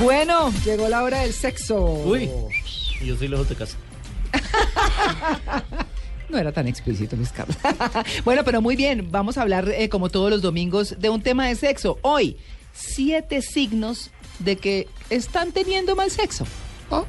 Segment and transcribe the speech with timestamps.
[0.00, 1.82] Bueno, llegó la hora del sexo.
[1.82, 2.30] Uy,
[3.00, 3.76] y yo soy lejos de casa.
[6.28, 7.56] No era tan explícito, Luis Carlos.
[8.24, 11.46] bueno, pero muy bien, vamos a hablar, eh, como todos los domingos, de un tema
[11.46, 12.00] de sexo.
[12.02, 12.36] Hoy,
[12.72, 16.44] siete signos de que están teniendo mal sexo,
[16.90, 17.04] Ah,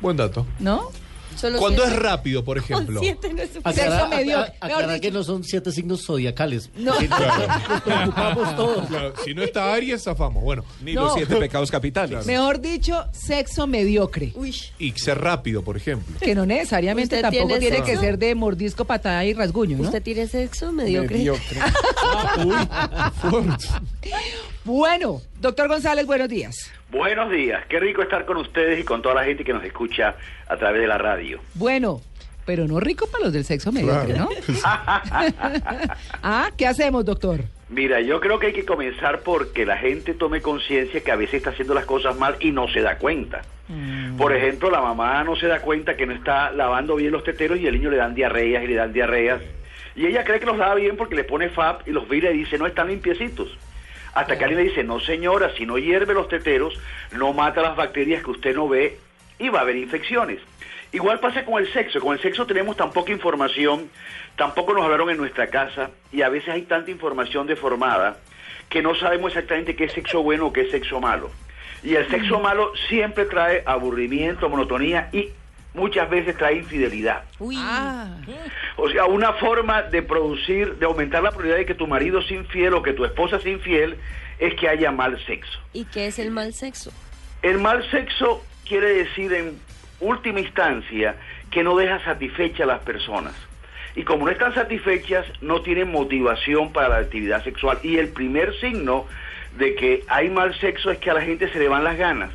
[0.00, 0.44] buen dato.
[0.58, 0.90] ¿no?
[1.36, 3.00] Solo Cuando es rápido, por Con ejemplo.
[3.00, 6.70] siete no es aclarar- aclarar que no son siete signos zodiacales.
[6.76, 6.96] No.
[6.98, 8.86] Que Nos preocupamos todos.
[8.88, 10.42] Claro, si no está Aries, zafamos.
[10.42, 11.04] Bueno, Ni No.
[11.04, 12.24] los siete pecados capitales.
[12.26, 14.32] Mejor dicho, sexo mediocre.
[14.34, 16.16] Uy, y ser rápido, por ejemplo.
[16.20, 19.84] Que no necesariamente ¿Usted tampoco tiene tiene que ser de mordisco, patada y rasguño, ¿no?
[19.84, 21.18] ¿usted tiene sexo mediocre?
[21.18, 21.60] Mediocre.
[23.20, 23.66] Fuerte.
[24.66, 26.72] Bueno, doctor González, buenos días.
[26.90, 30.16] Buenos días, qué rico estar con ustedes y con toda la gente que nos escucha
[30.48, 31.38] a través de la radio.
[31.54, 32.00] Bueno,
[32.44, 34.28] pero no rico para los del sexo mediocre, Claro.
[34.28, 34.58] ¿no?
[36.24, 37.44] ah, ¿qué hacemos, doctor?
[37.68, 41.34] Mira, yo creo que hay que comenzar porque la gente tome conciencia que a veces
[41.34, 43.42] está haciendo las cosas mal y no se da cuenta.
[44.18, 47.60] Por ejemplo, la mamá no se da cuenta que no está lavando bien los teteros
[47.60, 49.42] y el niño le dan diarreas y le dan diarreas.
[49.94, 52.38] Y ella cree que los lava bien porque le pone FAP y los mira y
[52.38, 53.56] dice, no están limpiecitos.
[54.16, 56.80] Hasta que alguien le dice, no señora, si no hierve los teteros,
[57.12, 58.96] no mata las bacterias que usted no ve
[59.38, 60.40] y va a haber infecciones.
[60.90, 62.00] Igual pasa con el sexo.
[62.00, 63.90] Con el sexo tenemos tan poca información,
[64.36, 68.16] tampoco nos hablaron en nuestra casa y a veces hay tanta información deformada
[68.70, 71.30] que no sabemos exactamente qué es sexo bueno o qué es sexo malo.
[71.82, 75.28] Y el sexo malo siempre trae aburrimiento, monotonía y
[75.76, 77.22] muchas veces trae infidelidad.
[77.38, 78.16] Uy, Ah,
[78.76, 82.36] O sea, una forma de producir, de aumentar la probabilidad de que tu marido sea
[82.38, 83.96] infiel o que tu esposa sea infiel
[84.38, 85.58] es que haya mal sexo.
[85.72, 86.92] ¿y qué es el mal sexo?
[87.42, 89.58] El mal sexo quiere decir en
[90.00, 91.16] última instancia
[91.50, 93.34] que no deja satisfecha a las personas.
[93.94, 97.78] Y como no están satisfechas, no tienen motivación para la actividad sexual.
[97.82, 99.06] Y el primer signo
[99.56, 102.30] de que hay mal sexo es que a la gente se le van las ganas,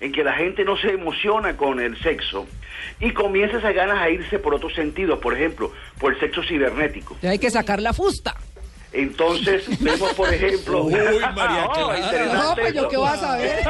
[0.00, 2.46] en que la gente no se emociona con el sexo
[3.00, 7.16] y comienza esas ganas a irse por otros sentidos, por ejemplo, por el sexo cibernético.
[7.22, 8.34] ya hay que sacar la fusta.
[8.92, 10.84] Entonces, vemos, por ejemplo...
[10.84, 10.94] Uy,
[11.34, 11.92] María Oh,
[12.32, 13.68] No, pues yo qué vas a ver.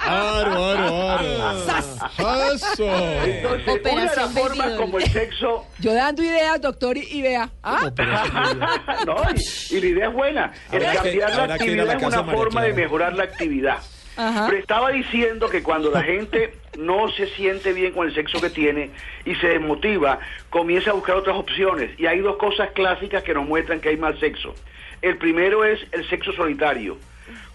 [0.00, 1.24] Aro, aro, aro.
[3.24, 4.76] Entonces, una Operación Baby Doll.
[4.76, 7.50] como el sexo Yo dando ideas, doctor, y, vea.
[7.62, 7.90] Ah,
[9.06, 10.52] no, y, y la idea es buena.
[10.72, 13.78] El cambiar la actividad la es una forma de mejorar la actividad.
[14.16, 14.46] Ajá.
[14.46, 18.50] Pero estaba diciendo que cuando la gente no se siente bien con el sexo que
[18.50, 18.90] tiene
[19.24, 20.18] y se desmotiva,
[20.50, 21.98] comienza a buscar otras opciones.
[21.98, 24.54] Y hay dos cosas clásicas que nos muestran que hay mal sexo.
[25.00, 26.98] El primero es el sexo solitario.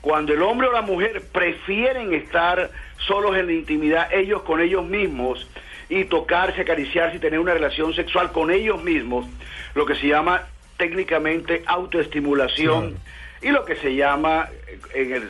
[0.01, 4.85] Cuando el hombre o la mujer prefieren estar solos en la intimidad, ellos con ellos
[4.85, 5.47] mismos,
[5.89, 9.25] y tocarse, acariciarse y tener una relación sexual con ellos mismos,
[9.73, 10.43] lo que se llama
[10.77, 12.97] técnicamente autoestimulación
[13.41, 15.29] y lo que se llama eh, en el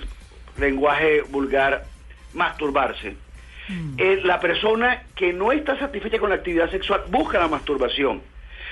[0.60, 1.86] lenguaje vulgar
[2.34, 3.16] masturbarse.
[3.98, 8.22] Eh, la persona que no está satisfecha con la actividad sexual busca la masturbación.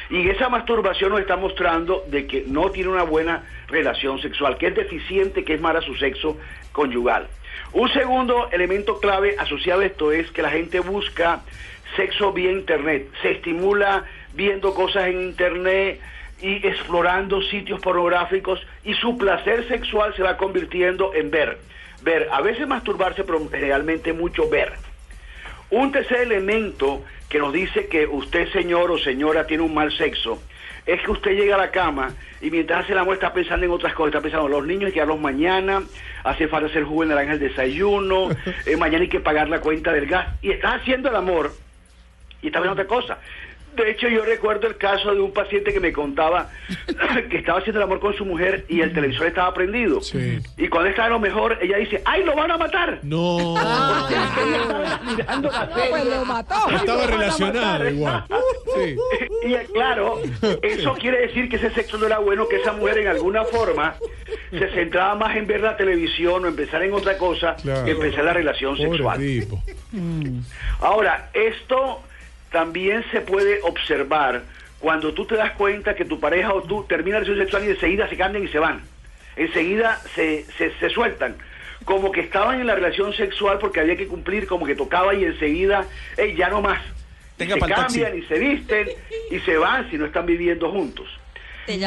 [0.09, 4.67] Y esa masturbación nos está mostrando de que no tiene una buena relación sexual, que
[4.67, 6.37] es deficiente, que es mala su sexo
[6.71, 7.27] conyugal.
[7.73, 11.41] Un segundo elemento clave asociado a esto es que la gente busca
[11.95, 15.99] sexo vía internet, se estimula viendo cosas en internet
[16.41, 21.57] y explorando sitios pornográficos y su placer sexual se va convirtiendo en ver.
[22.01, 24.73] Ver, a veces masturbarse, pero realmente mucho ver.
[25.69, 30.41] Un tercer elemento que nos dice que usted, señor o señora, tiene un mal sexo,
[30.85, 33.71] es que usted llega a la cama y mientras hace el amor está pensando en
[33.71, 35.81] otras cosas, está pensando en los niños hay que darlos mañana,
[36.23, 38.29] hace falta hacer jugo de naranja el desayuno,
[38.65, 41.51] eh, mañana hay que pagar la cuenta del gas, y estás haciendo el amor
[42.41, 43.17] y está viendo otra cosa.
[43.75, 46.49] De hecho, yo recuerdo el caso de un paciente que me contaba
[47.29, 50.01] que estaba haciendo el amor con su mujer y el televisor estaba prendido.
[50.01, 50.39] Sí.
[50.57, 52.99] Y cuando estaba a lo mejor, ella dice, ¡ay, lo van a matar!
[53.03, 53.55] No.
[53.99, 56.69] Porque ella estaba mirando la no, pues lo mató.
[56.75, 58.23] Estaba relacionada igual.
[58.75, 58.95] Sí.
[59.47, 60.19] Y eh, claro,
[60.61, 63.95] eso quiere decir que ese sexo no era bueno, que esa mujer en alguna forma
[64.51, 67.85] se centraba más en ver la televisión o en pensar en otra cosa Claro.
[67.85, 69.19] que en la relación Pobre sexual.
[69.19, 69.63] tipo.
[70.81, 72.01] Ahora, esto
[72.55, 74.43] también se puede observar
[74.79, 77.71] cuando tú te das cuenta que tu pareja o tú termina la relación sexual y
[77.71, 78.79] enseguida se cambian y se van.
[79.35, 81.35] Enseguida se, se, se sueltan.
[81.83, 85.25] Como que estaban en la relación sexual porque había que cumplir, como que tocaba y
[85.25, 85.83] enseguida,
[86.15, 86.81] hey, ya no más.
[87.35, 87.73] Tenga se taxi.
[87.73, 88.87] cambian y se visten
[89.31, 91.09] y se van si no están viviendo juntos.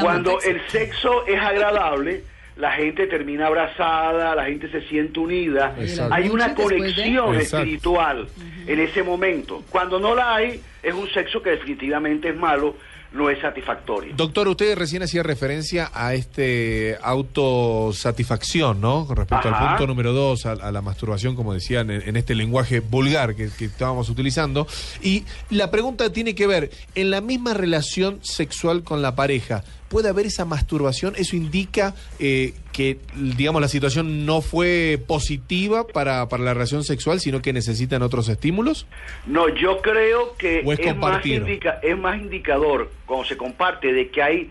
[0.02, 2.24] Cuando el sexo es agradable,
[2.58, 6.12] la gente termina abrazada, la gente se siente unida, Exacto.
[6.14, 7.58] hay una de- conexión Exacto.
[7.58, 8.28] espiritual
[8.66, 9.62] en ese momento.
[9.70, 12.74] Cuando no la hay, es un sexo que definitivamente es malo,
[13.12, 14.12] no es satisfactorio.
[14.16, 19.06] Doctor, usted recién hacía referencia a este autosatisfacción, ¿no?
[19.06, 22.34] Con respecto al punto número dos, a, a la masturbación, como decían, en, en este
[22.34, 24.66] lenguaje vulgar que, que estábamos utilizando.
[25.02, 30.08] Y la pregunta tiene que ver, en la misma relación sexual con la pareja, ¿puede
[30.08, 31.14] haber esa masturbación?
[31.16, 37.20] ¿Eso indica eh, que, digamos, la situación no fue positiva para, para la relación sexual,
[37.20, 38.86] sino que necesitan otros estímulos?
[39.26, 43.92] No, yo creo que ¿O es es, más indica- es más indicador cuando se comparte
[43.92, 44.50] de que hay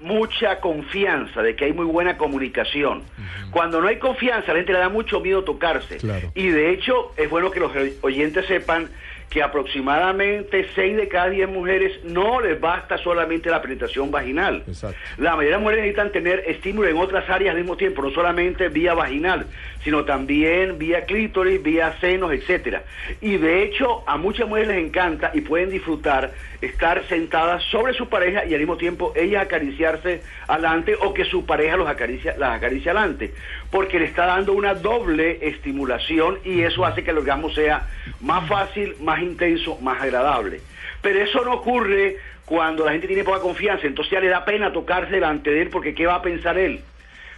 [0.00, 3.02] mucha confianza, de que hay muy buena comunicación.
[3.50, 5.96] Cuando no hay confianza, la gente le da mucho miedo tocarse.
[5.96, 6.30] Claro.
[6.34, 7.72] Y de hecho, es bueno que los
[8.02, 8.90] oyentes sepan
[9.30, 14.62] que aproximadamente 6 de cada 10 mujeres no les basta solamente la penetración vaginal.
[14.66, 14.96] Exacto.
[15.18, 18.68] La mayoría de mujeres necesitan tener estímulo en otras áreas al mismo tiempo, no solamente
[18.68, 19.46] vía vaginal,
[19.82, 22.84] sino también vía clítoris, vía senos, etcétera.
[23.20, 28.08] Y de hecho, a muchas mujeres les encanta y pueden disfrutar estar sentadas sobre su
[28.08, 32.56] pareja y al mismo tiempo ellas acariciarse adelante o que su pareja los acaricia, las
[32.56, 33.34] acaricia adelante,
[33.70, 37.88] porque le está dando una doble estimulación y eso hace que el orgasmo sea
[38.20, 40.60] más fácil, más intenso, más agradable.
[41.02, 44.72] Pero eso no ocurre cuando la gente tiene poca confianza, entonces ya le da pena
[44.72, 46.80] tocarse delante de él porque ¿qué va a pensar él?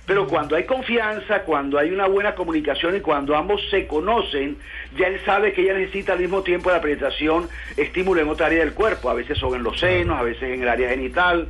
[0.06, 4.56] Pero cuando hay confianza, cuando hay una buena comunicación y cuando ambos se conocen,
[4.96, 8.46] ya él sabe que ella necesita al mismo tiempo de la penetración estímulo en otra
[8.46, 9.10] área del cuerpo.
[9.10, 11.48] A veces son en los senos, a veces en el área genital,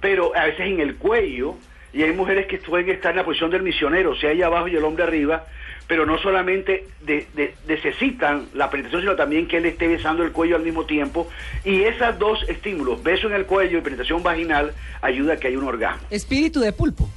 [0.00, 1.56] pero a veces en el cuello.
[1.92, 4.68] Y hay mujeres que pueden estar en la posición del misionero, o sea, ella abajo
[4.68, 5.44] y el hombre arriba,
[5.90, 10.30] pero no solamente de- de- necesitan la penetración, sino también que él esté besando el
[10.30, 11.28] cuello al mismo tiempo.
[11.64, 14.72] Y esos dos estímulos, beso en el cuello y penetración vaginal,
[15.02, 16.06] ayuda a que haya un orgasmo.
[16.08, 17.10] Espíritu de pulpo.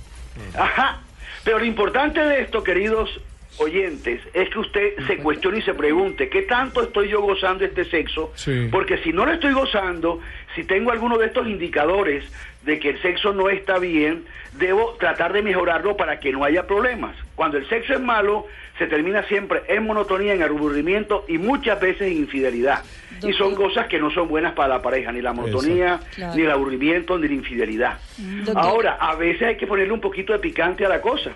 [0.57, 1.01] Ajá.
[1.43, 3.21] Pero lo importante de esto, queridos
[3.57, 7.85] oyentes, es que usted se cuestione y se pregunte, ¿qué tanto estoy yo gozando este
[7.85, 8.31] sexo?
[8.35, 8.67] Sí.
[8.71, 10.19] Porque si no lo estoy gozando,
[10.55, 12.23] si tengo alguno de estos indicadores
[12.63, 14.23] de que el sexo no está bien,
[14.53, 17.15] debo tratar de mejorarlo para que no haya problemas.
[17.35, 18.47] Cuando el sexo es malo,
[18.77, 22.83] se termina siempre en monotonía, en aburrimiento y muchas veces en infidelidad.
[23.21, 26.35] Y son cosas que no son buenas para la pareja, ni la monotonía, Claro.
[26.35, 27.99] ni el aburrimiento, ni la infidelidad.
[28.17, 28.57] Doctor.
[28.57, 31.31] Ahora, a veces hay que ponerle un poquito de picante a la cosa.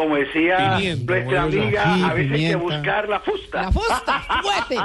[0.00, 3.62] Como decía nuestra amiga, a veces hay que buscar la fusta.
[3.64, 4.76] La fusta, fuerte.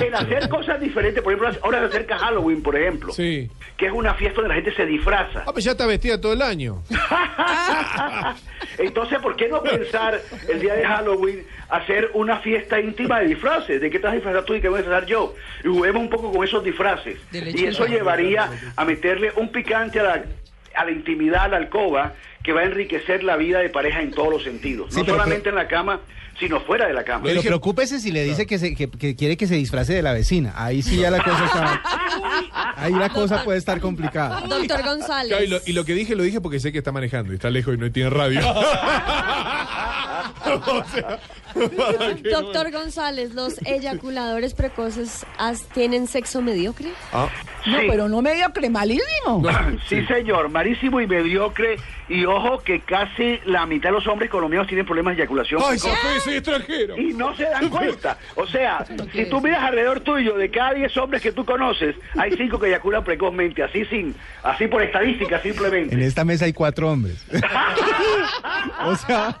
[0.06, 3.50] El hacer cosas diferentes, por ejemplo, ahora se acerca Halloween, por ejemplo, Sí.
[3.76, 5.42] que es una fiesta donde la gente se disfraza.
[5.44, 6.84] Ah, pues ya está vestida todo el año.
[8.78, 13.80] Entonces, ¿por qué no pensar el día de Halloween hacer una fiesta íntima de disfraces?
[13.80, 15.34] ¿De qué te vas a disfrazar tú y qué voy a disfrazar yo?
[15.64, 17.18] Y juguemos un poco con esos disfraces.
[17.32, 20.24] De Y eso llevaría a meterle un picante a la,
[20.76, 22.12] a la intimidad, a la alcoba,
[22.42, 24.88] que va a enriquecer la vida de pareja en todos los sentidos.
[24.92, 26.00] Sí, no pero- solamente en la cama,
[26.40, 27.24] sino fuera de la cama.
[27.24, 30.12] Pero preocúpese si le dice que, se- que- que quiere que se disfrace de la
[30.12, 30.52] vecina.
[30.56, 31.82] Ahí sí ya la cosa está.
[32.76, 34.40] Ahí la cosa puede estar complicada.
[34.48, 35.28] Doctor González.
[35.28, 37.36] Claro, y, lo, y lo que dije, lo dije porque sé que está manejando y
[37.36, 38.40] está lejos y no tiene radio.
[40.54, 41.18] O sea,
[41.54, 46.88] para que no- Doctor González, ¿los eyaculadores precoces as- tienen sexo mediocre?
[47.12, 47.28] Ah,
[47.64, 47.86] No, Sí.
[47.88, 49.40] pero no mediocre, malísimo.
[49.88, 51.76] Sí, señor, marísimo y mediocre.
[52.08, 55.62] Y ojo que casi la mitad de los hombres colombianos tienen problemas de eyaculación.
[55.64, 56.98] ¡Ay, soy extranjero!
[56.98, 58.18] y no se dan cuenta.
[58.34, 62.32] O sea, si tú miras alrededor tuyo, de cada 10 hombres que tú conoces, hay
[62.36, 65.94] 5 que eyaculan precozmente, así sin, así por estadística simplemente.
[65.94, 67.24] En esta mesa hay cuatro hombres.
[68.84, 69.38] o sea,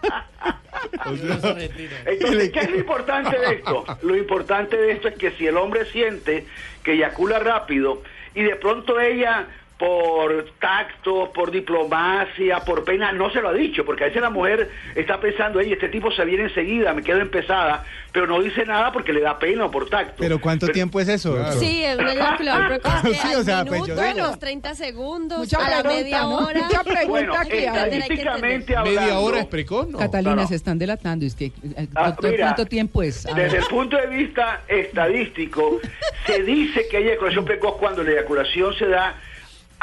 [2.04, 3.84] Entonces, ¿qué es lo importante de esto?
[4.02, 6.46] Lo importante de esto es que si el hombre siente
[6.82, 8.02] que eyacula rápido
[8.34, 9.46] y de pronto ella
[9.82, 14.30] por tacto, por diplomacia, por pena, no se lo ha dicho, porque a veces la
[14.30, 18.64] mujer está pensando, ey, este tipo se viene enseguida, me quedo empezada, pero no dice
[18.64, 20.14] nada porque le da pena o por tacto.
[20.18, 21.34] pero ¿cuánto tiempo es eso?
[21.34, 21.54] doctor?
[21.54, 25.94] Sí, es que Sí, o sea, pues, minuto, los 30 segundos, Mucha a la pregunta,
[26.04, 26.36] media ¿no?
[26.46, 26.62] hora.
[26.62, 27.52] Mucha pregunta Bueno, aquí.
[27.52, 27.64] hay.
[27.64, 29.88] estadísticamente ¿Media hablando, hora es precoz?
[29.88, 29.98] No.
[29.98, 30.46] Catalina, no, no.
[30.48, 31.26] se están delatando.
[31.26, 33.26] Es que, eh, Ah, mira, ¿cuánto tiempo es?
[33.26, 33.62] A Desde ver.
[33.62, 35.80] el punto de vista estadístico,
[36.24, 39.16] se dice que hay eyaculación precoz cuando la eyaculación se da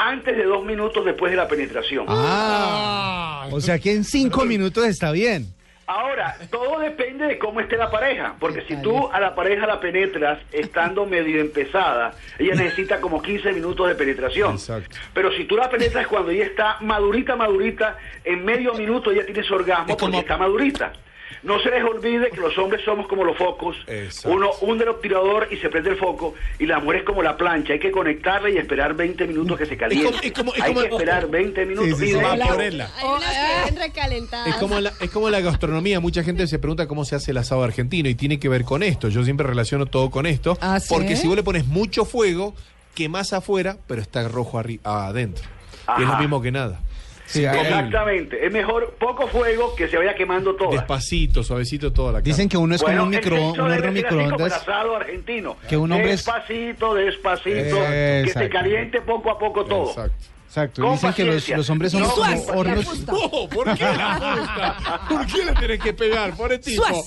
[0.00, 2.06] antes de dos minutos después de la penetración.
[2.08, 5.52] Ah, o sea que en cinco minutos está bien.
[5.86, 9.80] Ahora, todo depende de cómo esté la pareja, porque si tú a la pareja la
[9.80, 14.52] penetras estando medio empezada, ella necesita como 15 minutos de penetración.
[14.52, 14.96] Exacto.
[15.12, 19.42] Pero si tú la penetras cuando ella está madurita, madurita, en medio minuto ella tiene
[19.42, 20.92] su orgasmo Es como- porque está madurita.
[21.42, 23.76] No se les olvide que los hombres somos como los focos.
[23.86, 24.30] Exacto.
[24.36, 27.36] Uno hunde el obturador y se prende el foco, y la mujer es como la
[27.36, 27.72] plancha.
[27.72, 30.26] Hay que conectarla y esperar 20 minutos que se caliente.
[30.26, 31.90] es como- es Hay que esperar 20 minutos.
[31.90, 32.14] Sí, sí, Y sí.
[32.14, 32.90] de Va hecho, por ella.
[32.98, 34.48] Hay unas que recalentadas.
[34.48, 36.00] Es como, la, es como la gastronomía.
[36.00, 38.82] Mucha gente se pregunta cómo se hace el asado argentino y tiene que ver con
[38.82, 39.08] esto.
[39.08, 40.58] Yo siempre relaciono todo con esto.
[40.60, 40.86] ¿Ah, sí?
[40.90, 42.54] Porque si vos le pones mucho fuego,
[42.94, 45.44] quemás afuera, pero está rojo arri- adentro.
[45.98, 46.80] Y es lo mismo que nada.
[47.30, 48.44] Sí, Exactamente.
[48.44, 50.72] Es mejor poco fuego que se vaya quemando todo.
[50.72, 52.24] Despacito, suavecito toda la carne.
[52.32, 54.52] Dicen que uno es como un, micro, un horno microondas.
[54.52, 55.56] asado argentino.
[55.68, 59.90] Que un hombre es- Despacito, despacito, que se caliente poco a poco todo.
[59.90, 60.14] Exacto.
[60.50, 60.82] Exacto.
[60.82, 61.24] Con Dicen que
[61.56, 62.24] los, hombres son como
[62.58, 63.06] hornos.
[63.06, 65.00] No, ¿por qué la?
[65.08, 66.34] ¿Por qué le tenés que pegar?
[66.34, 66.82] Por el tipo.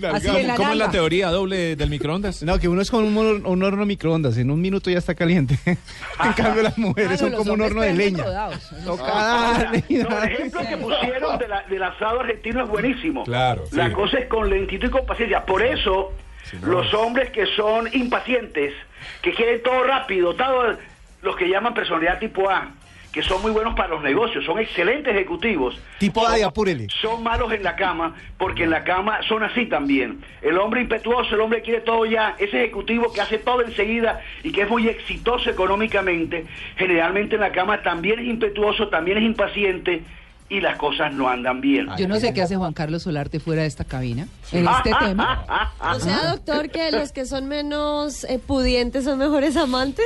[0.00, 0.18] La
[0.56, 2.42] ¿Cómo es la teoría doble del microondas?
[2.42, 4.38] No, que uno es como un, hor- un horno microondas.
[4.38, 5.58] En un minuto ya está caliente.
[5.66, 8.24] en cambio, las mujeres son como un horno de leña.
[8.86, 13.24] Toca no, el ejemplo que pusieron de la- del asado argentino es buenísimo.
[13.24, 13.92] Claro, La sí.
[13.92, 15.44] cosa es con lentitud y con paciencia.
[15.44, 16.12] Por eso,
[16.62, 16.66] no.
[16.66, 18.72] los hombres que son impacientes,
[19.20, 20.76] que quieren todo rápido, todo,
[21.22, 22.70] los que llaman personalidad tipo A,
[23.12, 25.80] que son muy buenos para los negocios, son excelentes ejecutivos.
[25.98, 26.86] Tipo A, y apúrele.
[27.00, 30.20] Son malos en la cama, porque en la cama son así también.
[30.42, 34.20] El hombre impetuoso, el hombre que quiere todo ya, ese ejecutivo que hace todo enseguida
[34.44, 36.46] y que es muy exitoso económicamente,
[36.76, 40.02] generalmente en la cama también es impetuoso, también es impaciente
[40.50, 41.86] y las cosas no andan bien.
[41.96, 45.44] Yo no sé qué hace Juan Carlos Solarte fuera de esta cabina en este tema.
[45.80, 50.04] O sea, doctor, que los que son menos eh, pudientes son mejores amantes.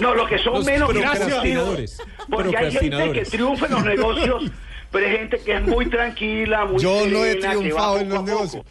[0.00, 1.98] No, los que son Los menos procrastinadores.
[2.28, 4.42] Porque hay gente que triunfa en los negocios,
[4.90, 7.98] pero hay gente que es muy tranquila, muy Yo no he serena, que va triunfado
[7.98, 8.64] en los a poco.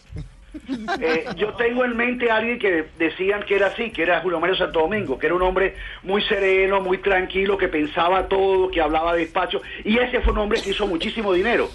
[1.01, 4.39] Eh, yo tengo en mente a alguien que decían que era así, que era Julio
[4.39, 8.81] Mario Santo Domingo, que era un hombre muy sereno, muy tranquilo, que pensaba todo, que
[8.81, 11.69] hablaba despacho, y ese fue un hombre que hizo muchísimo dinero.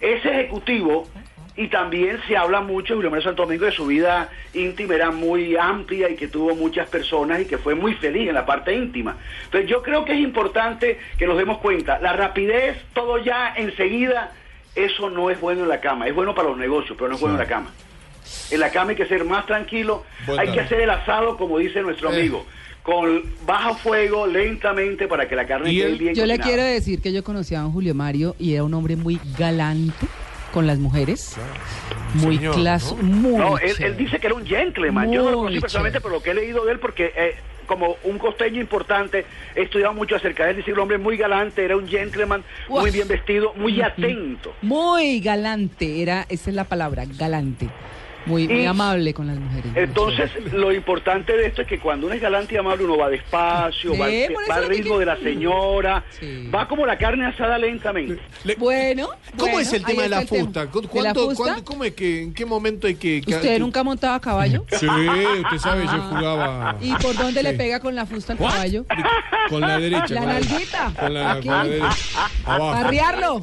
[0.00, 1.08] Ese ejecutivo,
[1.56, 5.56] y también se habla mucho, Julio Mario Santo Domingo, de su vida íntima, era muy
[5.56, 9.16] amplia y que tuvo muchas personas y que fue muy feliz en la parte íntima.
[9.44, 14.32] Entonces yo creo que es importante que nos demos cuenta, la rapidez, todo ya enseguida,
[14.74, 17.20] eso no es bueno en la cama, es bueno para los negocios, pero no es
[17.20, 17.70] bueno en la cama.
[18.50, 20.04] En la cama hay que ser más tranquilo,
[20.38, 22.18] hay que hacer el asado, como dice nuestro Eh.
[22.20, 22.46] amigo,
[22.82, 27.12] con bajo fuego, lentamente, para que la carne quede bien Yo le quiero decir que
[27.12, 30.06] yo conocí a don Julio Mario y era un hombre muy galante
[30.52, 31.36] con las mujeres.
[32.14, 33.02] Muy señor, claso, ¿no?
[33.04, 35.12] muy No, él, dice que era un gentleman.
[35.12, 36.02] Yo no lo conocí personalmente, chévere.
[36.02, 37.34] pero lo que he leído de él, porque eh,
[37.66, 39.24] como un costeño importante,
[39.54, 40.56] he estudiado mucho acerca de él.
[40.56, 44.52] Dice un hombre muy galante, era un gentleman, muy bien vestido, muy atento.
[44.62, 47.68] Muy galante, era, esa es la palabra, galante.
[48.26, 49.72] Muy, amable con las mujeres.
[49.74, 53.08] Entonces, lo importante de esto es que cuando uno es galante y amable, uno va
[53.08, 54.12] despacio, va, al-
[54.50, 56.48] va que ritmo de la señora, Sí.
[56.54, 58.20] va como la carne asada lentamente.
[58.44, 60.66] Le- Bueno, ¿Cómo bueno, es el tema de la fusta?
[60.66, 61.42] ¿Cu- ¿De la ¿Cuánto, fusta?
[61.42, 63.20] cuándo- ¿Cómo es que, en qué momento hay que...
[63.22, 64.64] que- ¿Usted que- nunca montaba a caballo?
[64.78, 66.76] Sí, usted sabe, yo jugaba...
[66.80, 68.84] ¿Y por dónde le pega con la fusta al caballo?
[69.48, 70.06] Con la derecha.
[70.14, 70.92] La nalguita.
[70.98, 71.88] Con la, con la derecha.
[72.44, 73.40] Abajo.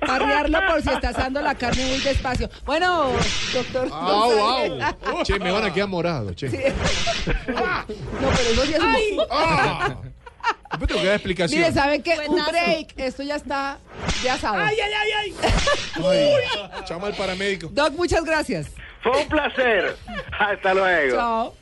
[0.00, 2.48] Parrearlo por si está asando la carne muy despacio.
[2.64, 3.10] Bueno,
[3.52, 3.88] doctor.
[3.92, 4.94] Au, González.
[5.06, 5.24] au.
[5.24, 6.48] Che, me van a quedar morados, che.
[6.48, 6.52] No,
[8.36, 9.26] pero eso sí es un...
[9.30, 9.96] Ah.
[10.70, 11.60] Después tengo que dar explicación.
[11.60, 12.18] Mire, ¿saben qué?
[12.28, 12.94] Un break.
[12.96, 13.78] Esto ya está
[14.22, 14.58] de asado.
[14.62, 14.76] Ay,
[16.88, 17.68] llama al paramédico.
[17.72, 18.68] Doc, muchas gracias.
[19.02, 19.96] Fue un placer.
[20.38, 21.16] Hasta luego.
[21.16, 21.54] Chao.